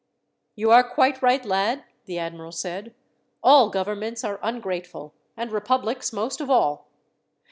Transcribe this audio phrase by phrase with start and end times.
[0.55, 2.95] "You are quite right, lad," the admiral said.
[3.43, 6.87] "All governments are ungrateful, and republics most of all.